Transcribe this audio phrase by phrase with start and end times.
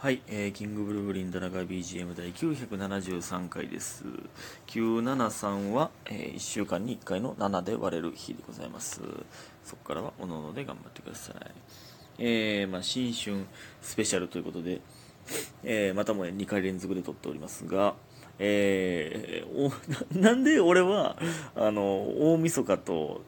[0.00, 4.04] はい、えーキングブルーブリン田中 BGM 第973回です。
[4.66, 9.02] 973は、え1週間に1回の7で割れる日でございます。
[9.62, 11.36] そこからはおのおので頑張ってください。
[12.18, 13.44] えーまあ、新春
[13.82, 14.80] スペシャルということで、
[15.64, 17.94] えーまたも2回連続で撮っておりますが、
[18.38, 21.18] えーなんで俺は
[21.54, 21.82] あの
[22.32, 23.20] 大晦日と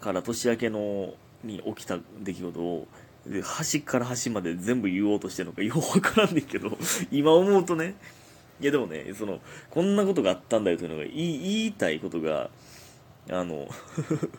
[0.00, 1.14] から年明けの
[1.44, 2.88] に起きた出来事を
[3.26, 6.76] で端から端まで全部言おうとしてるのかよくわからんねんけど
[7.10, 7.94] 今思うとね。
[8.60, 12.48] いやでもねそのこんなことがあったんだよというのが言いたいことが
[13.28, 13.68] あの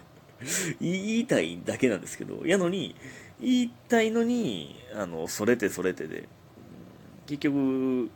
[0.80, 2.96] 言いたいだけなんですけどやのに
[3.42, 6.30] 言いたいのにあのそれてそれてで
[7.26, 8.10] 結局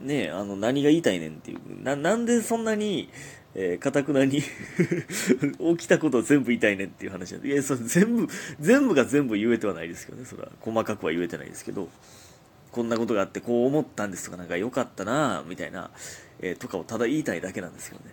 [0.00, 3.10] ねあの何が言いたいねんっていうななんでそんなに
[3.56, 7.48] えー、かたくなに 起きたことを全部言いたいねっていう話なんで。
[7.48, 8.28] いやそれ全部
[8.60, 10.24] 全部が全部言えてはないですけどね。
[10.24, 10.50] それは。
[10.60, 11.88] 細かくは言えてないですけど。
[12.72, 15.92] こんなことがあってこう思ったんですとかなんか良かったなみたいな、
[16.40, 18.10] えーとかをただ言いたいだけなんですけどね。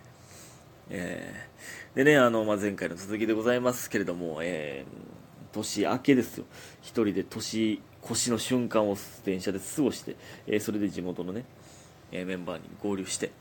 [0.90, 6.44] えーでねあの、まあ、前回の続きでございますけれども、えー年明けですよ。
[6.80, 11.44] 一人で年越しの瞬間を電車で過ごして、えーそれで地元のね、
[12.12, 13.32] えメンバーに合流して。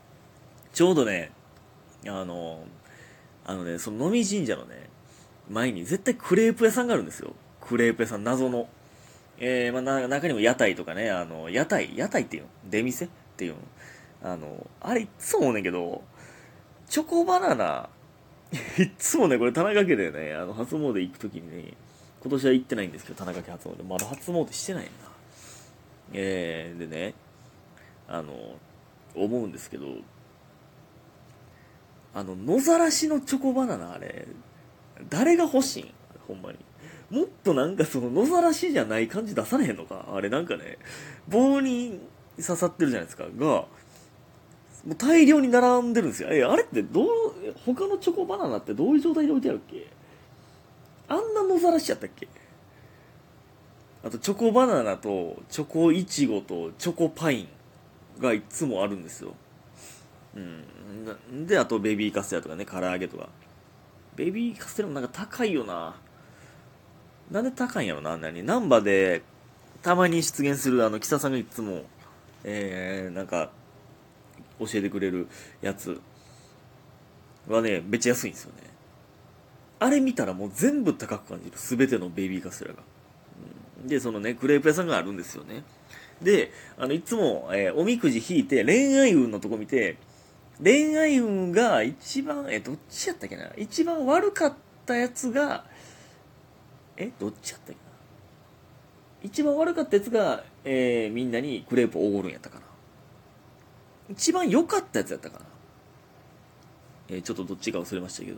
[0.73, 1.31] ちょうどね
[2.07, 2.63] あの
[3.45, 4.89] あのねその飲み神社のね
[5.49, 7.33] 前に絶対クレープ屋さんがあるんですよ。
[7.59, 8.67] クレープ屋さん謎の。
[9.43, 12.49] えーまあ、中にも屋台とかねあの屋台屋台っていうの？
[12.69, 13.05] 出店？
[13.05, 13.57] っていうの？
[14.23, 16.03] あのあれいっつも思うねんけど
[16.87, 17.89] チョコバナナ
[18.77, 21.73] いっつもねこれ田中家でねあの初詣行く時にね
[22.21, 23.83] 今年は行ってないんですけど田中家初詣。
[23.83, 24.91] まだ初詣してないんだ
[26.13, 27.13] えー、でね
[28.07, 28.55] あの
[29.15, 29.87] 思うんですけど
[32.13, 34.27] あの野ざらしのチョコバナナあれ
[35.09, 35.91] 誰が欲しいん？
[36.27, 36.59] ほんまに。
[37.09, 40.05] もっとなんかその野ざらしじゃない感じ出されへんのか？
[40.13, 40.77] あれなんかね
[41.27, 41.99] 棒に
[42.37, 43.25] 刺さってるじゃないですか。
[43.37, 43.67] がも
[44.93, 46.29] う大量に並んでるんですよ。
[46.31, 47.07] えあれってどう
[47.65, 49.87] 他のチョコバナナってどういう状態で置いてあるっけ？
[51.07, 52.27] あんな野ざらしやったっけ？
[54.03, 57.47] あとチョコバナナとチョコイチゴとチョコパイン
[58.21, 59.33] がいつもあるんですよ。
[60.35, 61.45] うん。
[61.47, 63.29] であとベビーカステラとかね唐揚げとか。
[64.15, 65.95] ベビーカステラもなんか高いよな。
[67.29, 68.43] なんで高いんやろなあんなに。
[68.43, 69.21] 難波で
[69.81, 71.83] たまに出現するあの木田さんがいつも
[72.43, 73.51] えー、なんか
[74.59, 75.27] 教えてくれる
[75.61, 76.01] やつ
[77.47, 78.69] はねめっちゃ安いんですよね。
[79.79, 81.53] あれ見たらもう全部高く感じる。
[81.55, 82.81] 全てのベビーカステラが、
[83.81, 83.87] うん。
[83.87, 85.63] でそのねクレープ屋さんがあるんですよね。
[86.21, 89.97] であのいつも、えーおみくじ引いて恋愛運のとこ見て
[90.63, 93.51] 恋愛運が一番えどっちやったっけな？
[93.57, 94.53] 一番悪かっ
[94.85, 95.65] たやつが
[96.97, 97.77] えどっちやったっけな？
[99.23, 102.65] 一番悪かったやつが、えーみんなにクレープをおごるんやったかな？
[104.09, 105.45] 一番良かったやつやったかな？
[107.09, 108.37] えーちょっとどっちか忘れましたけど。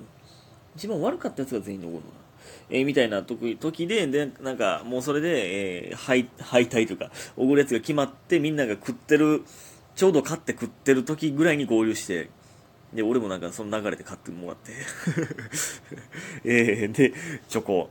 [0.76, 2.10] 一番悪かったやつが全員におごるな？
[2.70, 9.44] えーみたいな時時ででなんかもうそれで、えー敗敗退とかおごるやつが決まってみんなが食ってる
[9.96, 12.30] ちょうど買って食ってる時ぐらいに合流して
[12.94, 14.72] で俺もなんかその流れで買ってもらって。
[16.46, 17.14] えーで
[17.48, 17.90] チョコ、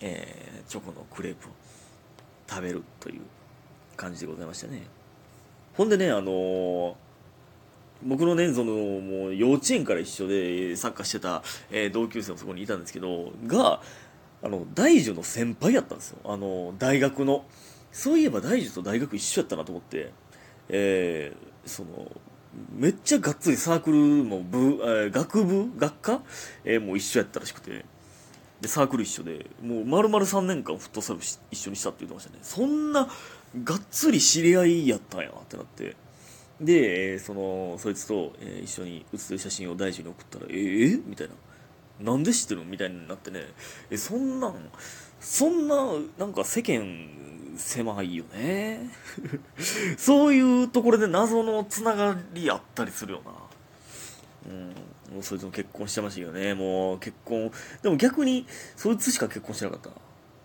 [0.00, 1.50] えーチョコのクレープを
[2.48, 3.20] 食べるという
[3.96, 4.82] 感じでございましたね。
[5.74, 6.94] ほんでねあのー
[8.02, 13.80] 僕のねそのもう幼稚園から一緒でサッカーしてた、えー同級生もそこにいたんですけどが
[14.42, 16.18] あの大樹の先輩やったんですよ。
[16.24, 17.44] あの大学の
[17.92, 20.12] そういえば大樹と大学一緒やったなと思って。
[20.68, 22.10] えーその
[22.76, 26.22] めっちゃがっつりサークルも部、えー学部学科、
[26.64, 27.84] えーもう一緒やったらしくて。
[28.60, 32.38] でサークル一緒でもう丸々3年間フットサルし一緒にしたって言ってましたね。
[32.42, 33.08] そんな
[33.62, 35.96] がっつり知り合いやったんやってなって。
[36.60, 41.34] で、えーそのそいつと、えー一緒に写ってる写真を大臣に送ったら「えー、みたいな
[42.12, 43.40] 「なんで知ってるの?」みたいになってね。
[43.90, 44.54] えそんなん
[45.24, 45.76] そんな
[46.18, 46.84] なんか世間
[47.56, 48.90] 狭いよね。
[49.96, 53.32] そういうところで謎のつながりあったりするよな。
[55.14, 55.22] うん。
[55.22, 56.52] そいつも結婚してましたけどね。
[56.52, 57.50] もう結婚。
[57.82, 58.46] でも逆に
[58.76, 59.90] そいつしか結婚してなかった。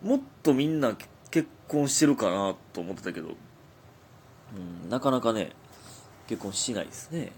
[0.00, 0.96] もっとみんな
[1.30, 3.28] 結婚してるかなと思ってたけど。
[3.28, 4.88] うん。
[4.88, 5.52] なかなかね
[6.26, 7.32] 結婚しないですね。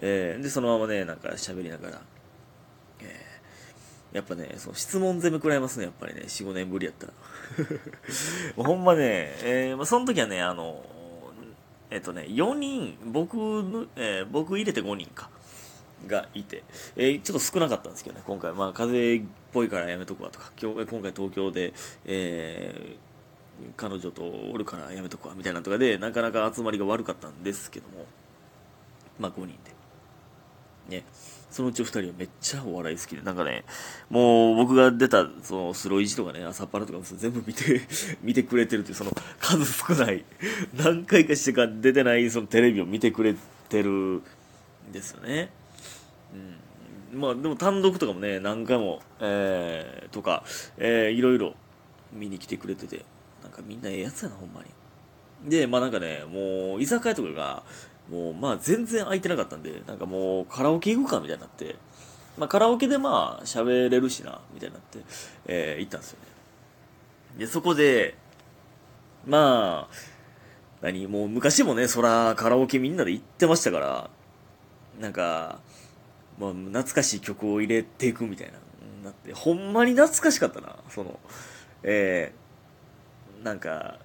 [0.00, 0.42] えー。
[0.42, 2.02] で、そのままね、なんか喋りながら、
[3.00, 3.35] えー。
[4.16, 7.12] やっぱね、その質問攻め食らいますね、やっぱりね、4、5年ぶりやったら。
[8.56, 10.82] もうほんまね、えーまあ、その時はね、あの、
[11.90, 13.36] えっ、とね、4人、僕、
[13.96, 15.28] えー僕入れて5人か。
[16.06, 16.62] がいて、
[16.96, 21.74] えーちょっと少なかったんですけどね、今回、まあ、風邪っぽいからやめとくわとか、今日今回東京で、
[22.06, 23.06] えー
[23.76, 28.04] 彼女とおるからやめとくわみたいなとかでなかなか集まりが悪かったんですけども。
[29.18, 30.96] まあ5人で。
[30.98, 31.04] ね。
[31.56, 33.64] そのうち2人はめっちゃお笑い好きでなんかね
[34.10, 37.80] もう僕が出たそのスロイジとかね朝っぱらとかも全部見て
[38.20, 40.22] 見てくれてるっていうその数少ない
[40.76, 43.34] 何回かしてか出てないそのテレビを見てくれ
[43.70, 44.22] てるん
[44.92, 45.50] ですよね。
[47.14, 47.18] うん。
[47.18, 50.44] まあでも単独とかもね何回もえー、とか
[50.76, 51.54] えー、いろいろ
[52.12, 53.06] 見に来てくれてて
[53.42, 55.50] なんかみんなええやつやなほんまに。
[55.50, 57.62] でまあなんかねもう居酒屋とかが
[58.10, 61.76] もうまあ全然空いてなかったんでなんかもうカラオケ行くかみたいになって。
[62.38, 64.98] まあカラオケでまあ喋れるしなみたいになって
[65.46, 66.26] えー、行ったんですよね。
[67.38, 68.14] でそこで
[69.26, 69.94] まあ
[70.82, 74.10] 何もう昔もねそらカラオケみんなで行ってましたから
[75.00, 75.60] なんか
[76.38, 78.58] まあ、懐かしい曲を入れていくみたいな
[79.04, 79.32] なって。
[79.32, 81.18] ほんまに懐かしかったなその
[81.82, 83.98] えー、なんか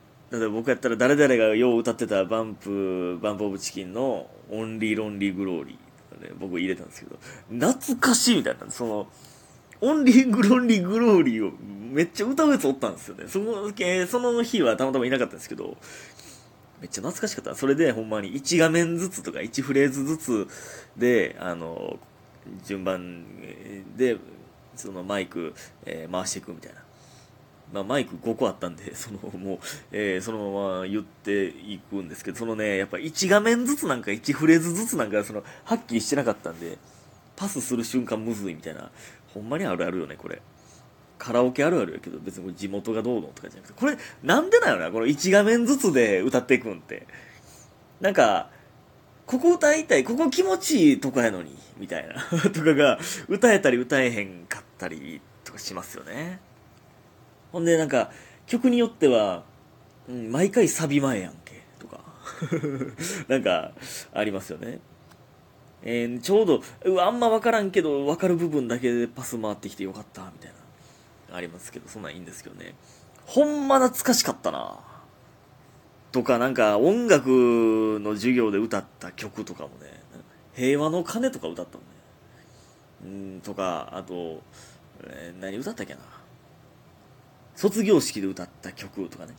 [0.50, 5.76] 僕やったら誰々がよう歌ってたバンプバンプオブチキンの「オンリーロンリーグローリー」
[6.10, 7.20] とかね僕入れたんですけど
[7.50, 8.72] 懐かしいみたいな。
[8.72, 9.08] その
[9.82, 11.52] オンリーグロンリーグローリーを
[11.92, 13.26] めっちゃ歌うやつおったんですよね。
[13.28, 15.76] その,、えー、その日はたまたまいなかったんですけど
[16.80, 17.56] めっちゃ懐かしかった。
[17.56, 20.48] それでほんまに1画面ずつとか1フレーズずつ
[20.96, 22.00] であの
[22.64, 23.26] 順番
[23.98, 24.18] で
[24.76, 25.54] そのマイク、
[25.86, 26.82] えー、回していくみたいな。
[27.74, 29.60] まあ、マイク5個あったんで、 そのもう、
[29.92, 36.78] えー、そのまま言っていくんですけど、そのね、やっぱ1画面ずつなんか1フレーズずつなんか、その、はっきりしてなかったんで、
[37.36, 38.92] パスする瞬間むずいみたいな、
[39.34, 40.42] ほんまにあるあるよね、これ。
[41.18, 47.06] カラオケあるあるやけど、別にこれ地元がどうのとかじゃなくて、これ、なんでなのな、この1画面ずつで歌っていくんって。
[48.00, 48.50] なんか、
[49.28, 52.16] ここ歌いたい、ここ気持ちいいとかやのに、みたいな、
[52.50, 56.40] とかが、歌えたり歌えへんかったりとかしますよね。
[57.52, 58.12] ほんでなんか
[58.48, 59.44] 曲によっては、
[60.08, 62.00] うん、毎回サビ前やんけとか。
[63.28, 63.72] なんか
[64.14, 64.80] ありますよね。
[65.84, 71.36] えー、ちょうどうあんま分からんけど分かる部分だけでパス回ってきてよかったみたいな。
[71.36, 72.76] ありますけどそんなんいいんですけどね。
[73.26, 74.80] ほんま懐かしかったな。
[76.12, 80.02] とかなんか音楽の授業で歌った曲とかもね。
[80.54, 83.32] 平和の鐘とか歌ったもんね。
[83.36, 84.42] うんとかあと、
[85.04, 86.00] えー、何歌ったっけな。
[87.56, 89.34] 卒業式で歌った曲とかね。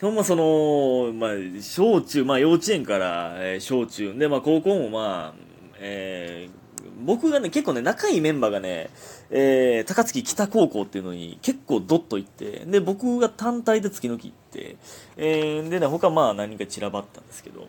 [0.00, 1.30] ほんまその、まあ、
[1.62, 5.40] 小中、まあ幼稚園から、えー、小中、で、まあ高校もまあ、
[5.78, 6.64] えー、
[7.04, 8.90] 僕がね、結構ね、仲いいメンバーがね、
[9.30, 14.76] えー、高槻北高校っていうのに結構ドッと行って、で、僕が単体で月抜き行って、
[15.16, 17.68] えー、でね、他まあ何人か散らばったんですけど、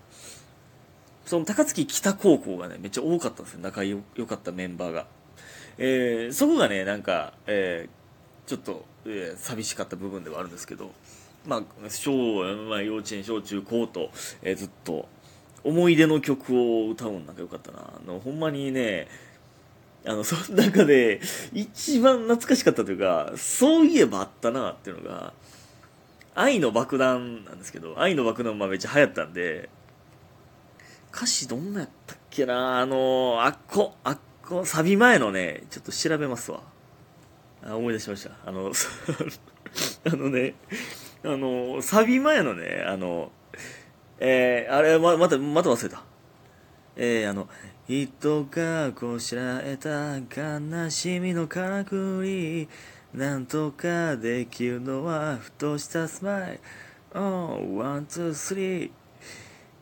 [1.25, 5.07] その高槻北高校がね、めっちゃ多かったんですよ、仲良かったメンバーが。
[5.77, 7.94] えー、そこがね、なんか、えー、
[8.45, 10.91] ちょっと、えー、寂しかった部分ではあるんですけど、
[11.47, 14.09] まあ、小、まあ、幼稚園、小中高と、
[14.41, 15.07] えー、ずっと
[15.63, 17.79] 思い出の曲を歌うんなんかよかったな。
[17.79, 19.07] あの、ほんまにね、
[20.05, 21.19] あの、その中で
[21.53, 25.33] 一番懐かしかったというか、そういえばあったなっていうのが、
[26.35, 29.69] 愛の爆弾なんですけど、愛の爆弾まあめっちゃ流行ったんで、
[31.13, 36.61] 歌詞どんなやったっけなあの、あっこ、あっこ、サビ前のね、ちょっと調べますわ。
[37.65, 38.31] あ思い出しました。
[38.45, 38.71] あの
[40.05, 40.53] あのね
[41.23, 43.31] あのサビ前のねあの
[44.19, 46.03] えー、あれままたまた忘れた。
[46.95, 47.49] えー、あの
[47.87, 52.69] 人がこしらえた悲しみのからくり
[53.13, 56.59] なんとかできるのはふとしたスマイル。
[57.13, 58.91] Oh, one, two, three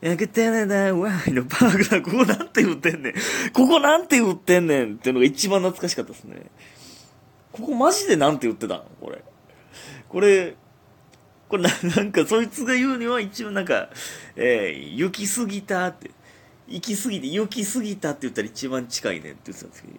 [0.01, 2.01] 焼けてねなワイのパークだ。
[2.01, 3.13] ここなんて言ってんねん。
[3.53, 4.95] ここなんて言ってんねん。
[4.95, 6.45] っていうのが一番懐かしかったですね。
[7.53, 8.85] ここマジでなんて言ってたの？
[8.99, 9.23] これ。
[10.09, 10.55] これ、
[11.47, 13.89] これな、 なんかそいつが言うには一応なんか、
[14.35, 16.11] えー、行き過ぎたって、
[16.67, 19.93] 行き過ぎて、行き過ぎたって言ったら一番近いねんって言ってたんですけど、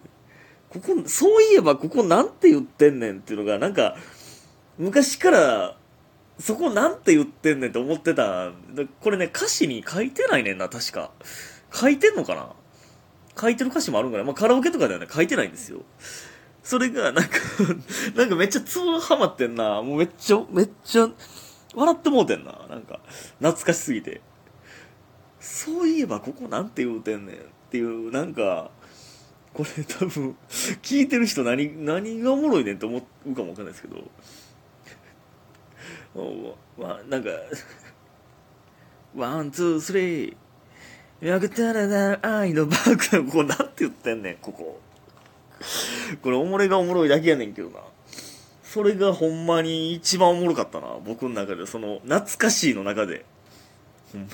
[0.69, 3.97] ここ、そういえばここなんて言ってんねんっていうのが、なんか、
[4.77, 5.77] 昔から
[6.37, 8.51] そこなんて言ってんねんって思ってた。
[8.99, 11.11] これね、歌詞に書いてないねんな、確か。
[11.73, 12.53] 書いてんのかな？
[13.39, 14.25] 書いてる歌詞もあるんかな？
[14.25, 15.83] まあ、カラオケとかではね、書いてないんですよ。
[16.65, 17.37] それが、なんか
[18.17, 19.83] なんかめっちゃツボハマってんな。
[19.83, 21.07] もうめっちゃ、めっちゃ、
[21.75, 22.65] 笑ってもうてんな。
[22.67, 22.99] なんか、
[23.37, 24.19] 懐かしすぎて。
[25.39, 28.71] そういえばここなんて言うてんねんっていう、なんか、
[29.53, 30.35] これ多分、
[30.81, 33.97] 聞いてる人何、何がおもろいねんって思うかもわかんないですけど、
[36.79, 37.29] まあ、なんか、
[39.15, 40.35] ワン、ツー、スリー、
[41.21, 44.81] やげたらな、愛のバッグここなんて言ってんねん、ここ。
[46.21, 47.79] これおもれがおもろいだけやねんけどな。
[48.63, 51.65] それがほんまに一番おもろかったな僕の中で。
[51.65, 53.25] その懐かしいの中で。
[54.11, 54.29] ほんま。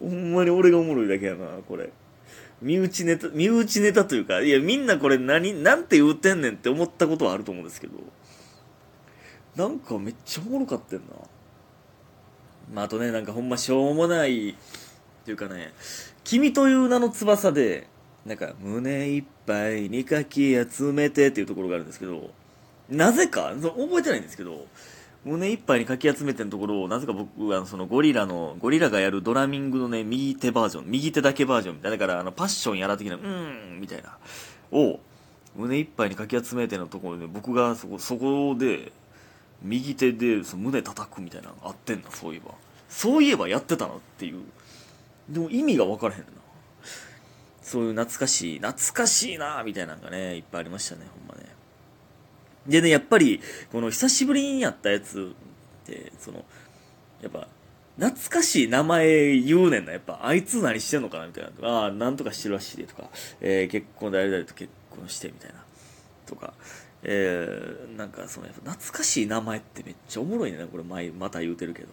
[0.00, 1.90] ほんまに俺がおもろいだけやなこれ。
[2.60, 7.98] 身内ネタ身内ネタというかいやみんなこれ何なんて言うてんねんって思ったことはあると思うんですけど。
[9.56, 11.04] なんかめっちゃおもろかったんな。
[12.72, 14.54] まあ、あとねなんかほんましょうもないっ
[15.24, 15.72] ていうかね
[16.24, 17.86] 「君という名の翼で」
[18.26, 22.30] なんか「胸いっぱいにかき集めて」っていうところがあるんですけど
[22.88, 23.52] なぜか？
[23.54, 24.66] 覚えてないんですけど
[25.24, 31.96] 胸いっぱいにかき集めてのところをなぜか僕はそのゴリラのゴリラがやるドラミングのね右手バージョン右手だけバージョンみたいな。
[31.96, 34.18] だからあのパッションやら的なうーんみたいな。
[34.70, 35.00] を
[35.56, 38.92] 胸いっぱいにかき集めてのところで僕がそこそこで
[39.62, 42.52] 右手でその胸叩くみたいなのあってんなそういえば。
[42.88, 44.42] そういえばやってたなっていう。
[45.28, 46.26] でも意味が分からへんな。
[47.64, 51.48] そういう懐かしい懐かしいなみたいなのがねいっぱいありましたねほんまね
[52.68, 53.40] でねやっぱり
[53.72, 55.34] この久しぶりにやったやつ
[55.82, 56.44] ってその
[57.20, 57.48] やっぱ
[57.98, 59.92] 懐かしい名前言うねんな。
[59.92, 61.68] やっぱ、あいつ何してんのかなみたいな。
[61.68, 63.08] ああ、なんとかしてるらしいでとか、
[63.40, 65.64] えー、結婚誰々と結婚してみたいな。
[66.26, 66.54] とか、
[67.04, 71.88] えー、なんかそのやっぱ懐かしい名前ってめっちゃおもろいねこれ前また言うてるけど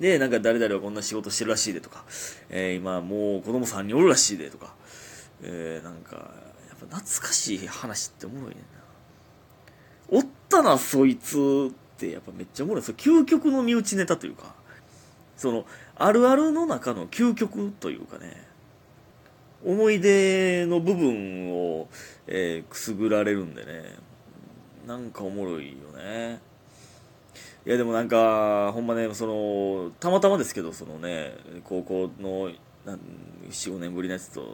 [0.00, 2.04] でなんか誰々はこんな仕事してるらしいでとか、
[2.48, 4.74] えー、今もう子供3人おるらしいでとか、
[5.42, 8.62] えー、なんかやっぱ懐かしい話っておもろいねんな。
[10.08, 12.82] おったなそいつってやっぱめっちゃおもろい。
[12.82, 14.54] そ究極の身内ネタというか
[15.36, 15.66] その
[15.96, 18.42] あるあるの中の究極というかね
[19.62, 21.88] 思い出の部分を、
[22.26, 23.96] えー、くすぐられるんでね
[24.86, 26.40] なんかおもろいよね。
[27.66, 31.34] いやでもなんかほんまねそのたまたまですけどそのね
[31.64, 32.50] 高校の
[33.48, 34.44] 45年ぶりのやつと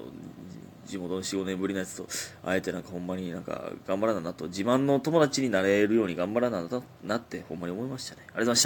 [0.87, 2.06] 地元の45年ぶりのやつと
[2.45, 6.62] あえてなんかほんまになんか頑張らななと自慢の友達になれるように頑張らな
[7.04, 8.23] なってほんまに思いましたね。
[8.23, 8.64] ありがとうございました。